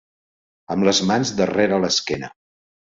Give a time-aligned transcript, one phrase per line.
[0.77, 2.35] Amb les mans darrere l'esquena.